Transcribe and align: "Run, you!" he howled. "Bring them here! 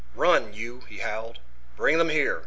"Run, 0.15 0.51
you!" 0.55 0.79
he 0.89 0.97
howled. 0.97 1.37
"Bring 1.77 1.99
them 1.99 2.09
here! 2.09 2.39